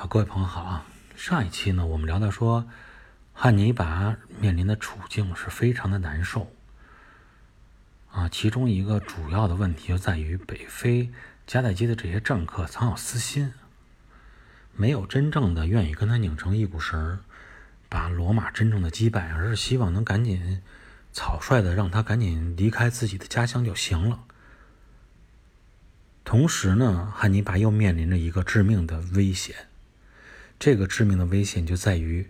[0.00, 0.86] 好，各位朋友好啊！
[1.14, 2.66] 上一期呢，我们聊到说，
[3.34, 6.50] 汉尼拔面临的处境是非常的难受
[8.10, 8.26] 啊。
[8.26, 11.10] 其中一个主要的问题就在于北非
[11.46, 13.52] 迦太基的这些政客藏有私心，
[14.72, 17.20] 没有真正的愿意跟他拧成一股绳，
[17.90, 20.62] 把罗马真正的击败，而是希望能赶紧
[21.12, 24.20] 草率的让他赶紧离开自己的家乡就行了。
[26.24, 29.66] 同时呢，汉尼拔又面临着一个致命的危险。
[30.60, 32.28] 这个致命的危险就在于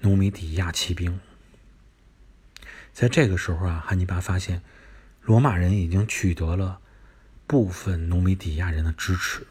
[0.00, 1.20] 努米底亚骑兵。
[2.94, 4.62] 在这个时候啊，汉尼拔发现
[5.20, 6.80] 罗马人已经取得了
[7.46, 9.46] 部分努米底亚人的支持。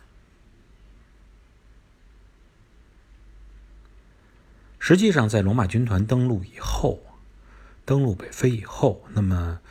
[4.80, 7.00] 实际上，在罗马军团登陆以后，
[7.86, 9.62] 登陆北非以后，那么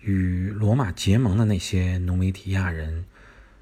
[0.00, 3.06] 与罗马结盟的那些努米底亚人，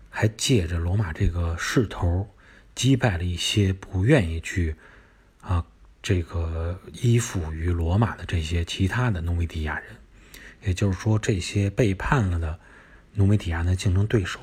[0.09, 2.31] 还借着罗马这个势头。
[2.77, 4.77] 击败了一些不愿意去
[5.41, 5.67] 啊
[6.03, 9.97] 这个依附于罗马的这些其他的努米底亚人，
[10.63, 12.61] 也就是说，这些背叛了的
[13.15, 14.39] 努米底亚的竞争对手。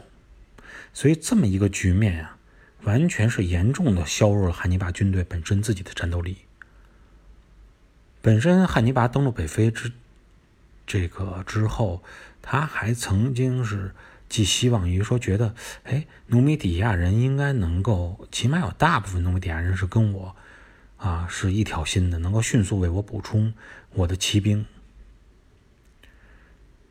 [0.94, 2.36] 所以这么一个局面呀，
[2.82, 6.40] 完全是严重的削弱了汉尼拔军队本身自己的战斗力。
[8.22, 9.92] 本身汉尼拔登陆北非之
[10.88, 12.04] 这个之后，
[12.42, 13.94] 他还曾经是。
[14.30, 20.36] 寄希望于说，觉得，哎，努米底亚人应该能够，起码有大部分努米底亚人是跟我，
[20.98, 23.54] 啊，是一条心的，能够迅速为我补充
[23.92, 24.66] 我的骑兵。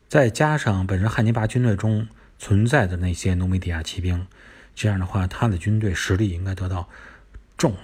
[0.07, 4.25] 再加上本身汉尼拔军队中存在的那些努米底亚骑兵，
[4.73, 6.87] 这样的话，他的军队实力应该得到
[7.57, 7.75] 重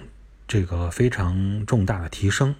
[0.48, 2.54] 这个非常重大的提升。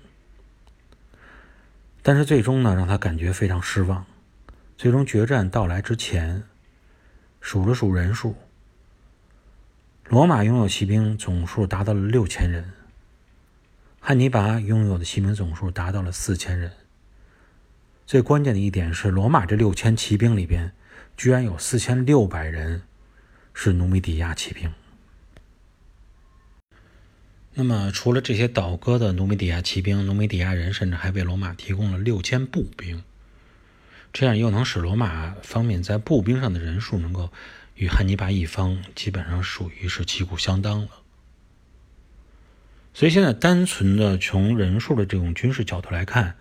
[2.02, 4.04] 但是最终呢，让他感觉非常失望。
[4.76, 6.44] 最终决战到来之前。
[7.40, 8.36] 数了数人数，
[10.04, 12.72] 罗马拥有骑兵总数达到了六千人，
[13.98, 16.72] 汉尼拔拥有的骑兵总数达到了四千人。
[18.06, 20.72] 最关键的一点是，罗马这六千骑兵里边，
[21.16, 22.82] 居然有四千六百人
[23.54, 24.72] 是努米底亚骑兵。
[27.54, 33.02] 那么，除了这些倒戈的努米底亚骑兵，努米底亚人甚至还为罗马提供了六千步兵。
[34.12, 37.30] 这样又能使罗马方面在步兵上的人数能够
[37.74, 40.88] 与汉尼拔一方基本上属于是旗鼓相当了。
[42.92, 46.36] 所以现在单纯的从人数的这种军事角度来看，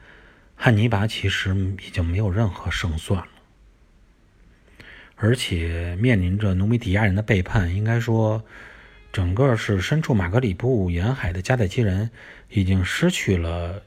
[0.56, 3.28] 汉尼拔其实已经没有任何胜算了。
[5.16, 8.44] 而且面临着努米底亚人的背叛，应该说，
[9.13, 12.09] 整个是身处马格里布沿海的迦太基人
[12.50, 13.84] 已经失去了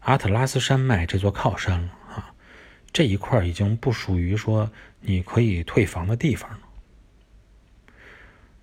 [0.00, 1.88] 阿特拉斯山脉这座靠山了。
[2.92, 4.70] 这一块已经不属于说
[5.00, 6.58] 你可以退房的地方了。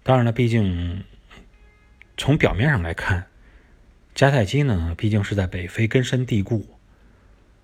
[0.04, 1.04] 当然了，毕竟
[2.16, 3.28] 从表面上来看，
[4.16, 6.68] 迦太基呢毕竟是在北非根深蒂固，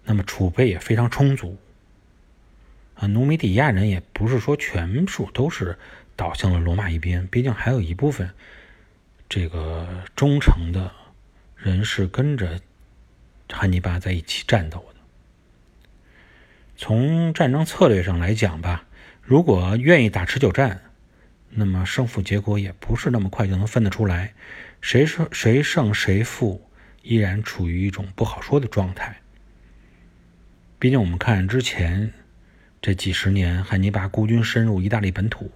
[0.04, 1.58] 那么储备也非常充足。
[2.96, 5.78] 啊，努米底亚人也不是说全数都是
[6.16, 8.30] 倒向了罗马一边，毕竟还有一部分
[9.28, 10.92] 这个忠诚的
[11.56, 12.62] 人是跟着
[13.52, 14.93] 汉尼拔在一起战斗的。
[16.76, 18.86] 从战争策略上来讲吧，
[19.22, 20.82] 如果愿意打持久战，
[21.50, 24.34] 那么胜负结果也不是那么快就能分得出来，
[24.82, 26.68] 谁胜谁胜谁负
[27.04, 29.22] 依然处于一种不好说的状态。
[30.80, 32.12] 毕竟我们看之前
[32.82, 35.52] 这几十年，汉尼拔孤军深入意大利本土，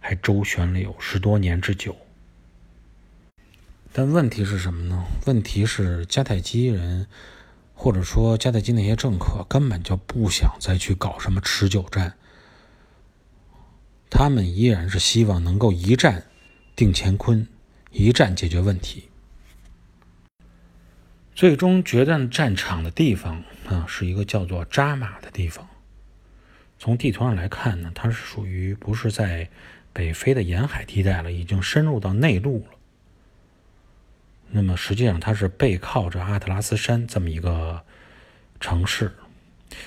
[0.00, 1.96] 还周旋了有十多年之久。
[3.92, 5.04] 但问题是什么呢？
[5.26, 7.06] 问题是迦太基人。
[7.82, 12.14] 或者说，迦太基那些政客根本就不想再去搞什么持久战，
[14.10, 16.26] 他们依然是希望能够一战
[16.76, 17.48] 定乾坤，
[17.90, 19.08] 一战解决问题。
[21.34, 25.66] 最终决战战场的地方啊，是一个叫做扎马的地方。
[26.78, 29.48] 从地图上来看呢，它是属于不是在
[29.94, 32.72] 北非的沿海地带了，已经深入到内陆了。
[34.52, 37.82] 那么实际上，它是背靠着阿特拉斯山这么一个
[38.58, 39.12] 城市。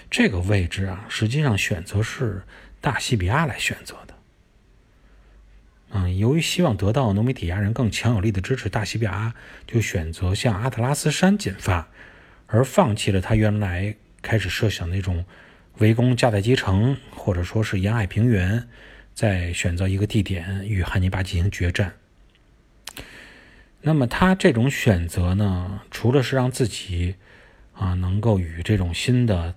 [0.10, 2.44] 这个位置啊，实际上选择是
[2.80, 4.14] 大西比亚来选择的。
[5.92, 9.34] 嗯，由于希望得到努米底亚人更强有力的支持，大西比亚
[9.68, 11.90] 就选择向阿特拉斯山进发，
[12.48, 15.26] 而放弃了他原来开始设想那种
[15.80, 18.68] 围攻迦太基城，或者说是沿海平原，
[19.14, 21.94] 再选择一个地点与汉尼拔进行决战。
[23.86, 27.16] 那么他这种选择呢，除了是让自己
[27.74, 29.56] 啊能够与这种新的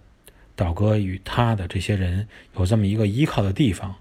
[0.56, 2.26] 倒戈与他的这些人
[2.58, 3.94] 有这么一个依靠的地方，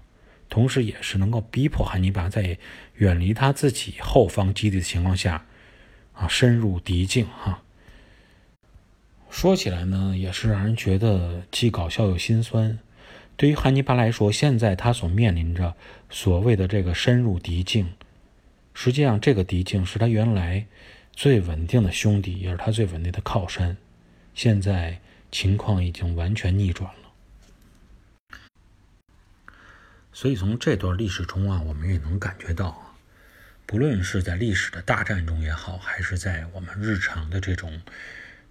[0.48, 2.58] 同时也是能够逼迫汉尼拔在
[2.94, 5.46] 远离他自己后方基地的情况下，
[6.12, 7.62] 啊，深入敌境哈。
[9.30, 12.78] 说起来呢，也是让人觉得既搞笑又心酸。
[13.36, 15.74] 对于汉尼拔来说，现在他所面临着
[16.10, 17.86] 所谓的这个深入敌境，
[18.78, 20.66] 实际上这个敌境是他原来
[21.14, 23.74] 最稳定的兄弟，也是他最稳定的靠山。
[24.34, 25.00] 现在
[25.32, 28.38] 情况已经完全逆转了。
[30.12, 32.94] 所以从这段历史中啊，我们也能感觉到，
[33.64, 37.80] 不论是在历史的大战中也好，还是在我们日常的这种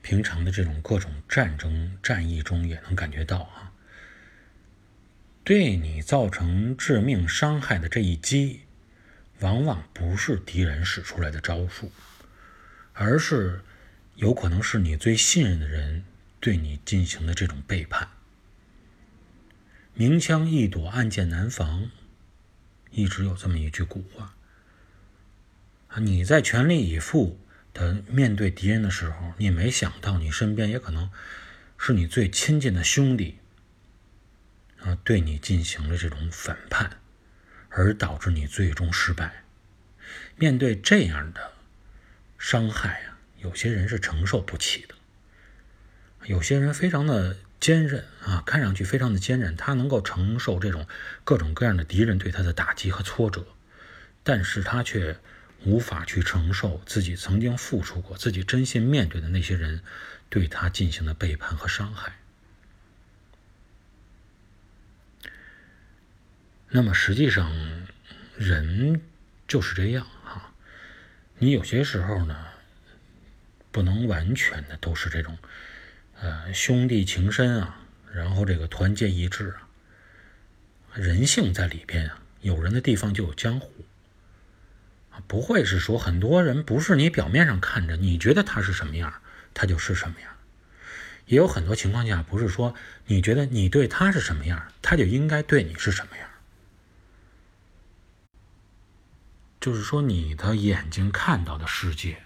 [0.01, 3.72] 平常的这种各种战争战役中，也能感觉到啊。
[5.44, 8.62] 对你造成致命伤害的这一击，
[9.39, 11.91] 往往不是敌人使出来的招数，
[12.93, 13.61] 而是
[14.15, 16.05] 有可能是你最信任的人
[16.39, 18.09] 对你进行的这种背叛。
[19.93, 21.89] 明枪易躲，暗箭难防，
[22.91, 24.35] 一直有这么一句古话。
[25.88, 27.39] 啊，你在全力以赴
[27.73, 31.09] 的面对敌人的时候，你没想到你身边也可能
[31.77, 33.39] 是你最亲近的兄弟。
[34.81, 36.99] 啊，对你进行了这种反叛，
[37.77, 39.44] 而导致你最终失败。
[40.38, 41.51] 面对这样的
[42.38, 44.95] 伤害啊，有些人是承受不起的。
[46.25, 50.88] 有些人非常的坚韧啊，看上去非常的坚韧，他能够承受这种
[51.24, 53.45] 各种各样的敌人对他的打击和挫折，
[54.24, 55.18] 但是他却
[55.66, 59.81] 无法去承受自己曾经付出过、自己真心面对的那些人
[60.30, 62.19] 对他进行的背叛和伤害。
[66.75, 67.50] 那么实际上，
[68.38, 69.00] 人
[69.48, 70.51] 就是这样哈。
[71.38, 72.36] 你有些时候呢，
[73.72, 75.38] 不能完全的都是这种，
[76.19, 77.80] 呃，兄弟情深啊，
[78.12, 79.69] 然后这个团结一致啊。
[80.95, 83.86] 人性在里边啊，有人的地方就有江湖，
[85.27, 89.22] 不会是说很多人不是你表面上看着你觉得他是什么样，
[89.54, 90.30] 他就是什么样。
[91.27, 92.75] 也有很多情况下，不是说
[93.06, 96.30] 你觉得你对他是什么样，他就应该对你是什么样。
[99.65, 102.21] 就是说，你的眼睛看到的世界，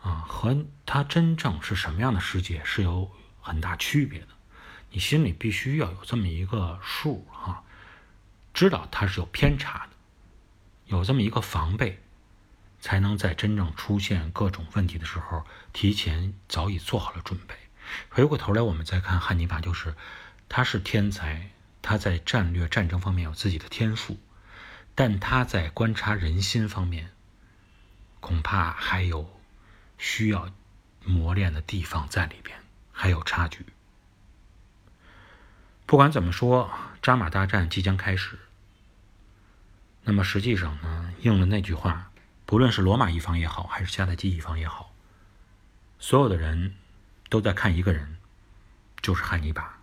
[0.00, 3.10] 啊，和他真正是什么样的世界是有
[3.42, 4.28] 很大区别的。
[4.92, 7.64] 你心里必须要有这么一个数，哈，
[8.54, 9.90] 知道它是有偏差的，
[10.86, 12.00] 有这么一个防备，
[12.80, 15.44] 才能在真正出现各种问题的时候，
[15.74, 17.54] 提前早已做好了准备。
[18.08, 19.94] 回过头来，我们再看汉尼拔，就是
[20.48, 21.50] 他是天才，
[21.82, 24.16] 他在战略战争方面有自己的天赋。
[24.96, 27.10] 但他在观察人心方面，
[28.20, 29.40] 恐怕还有
[29.98, 30.48] 需要
[31.04, 32.56] 磨练的地方在里边，
[32.92, 33.66] 还有差距。
[35.84, 36.70] 不管怎么说，
[37.02, 38.38] 扎马大战即将开始。
[40.04, 42.12] 那么实际上呢，应了那句话，
[42.46, 44.94] 不论是罗马一方也好，还是迦太基一方也好，
[45.98, 46.76] 所有的人
[47.28, 48.18] 都在看一个人，
[49.02, 49.80] 就是汉尼拔。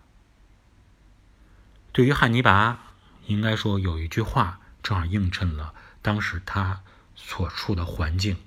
[1.92, 2.94] 对于汉尼拔，
[3.25, 4.61] 应该说有一句话。
[4.81, 6.81] 正好映衬了当时他
[7.16, 8.38] 所处的环境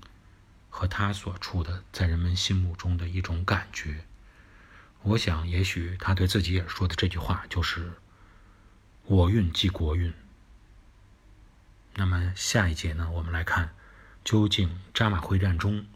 [0.69, 4.05] 和他所处的在人们心目中的一种感觉。
[5.03, 7.93] 我想，也许他对自己也说的这句话就是
[9.05, 10.13] “我运即国运”。
[11.95, 13.75] 那么下一节呢，我们来看
[14.25, 15.87] 究竟扎马会战中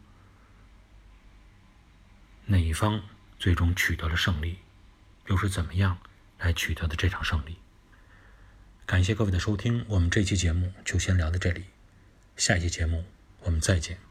[2.45, 3.01] 哪一方
[3.37, 4.59] 最终取得了胜利，
[5.25, 5.97] 又是怎么样
[6.37, 7.57] 来取得的这场胜利？
[8.89, 11.65] 感谢各位的收听，我们这期节目就先聊到这里，
[12.35, 13.03] 下一期节目
[13.43, 14.08] 我们再见。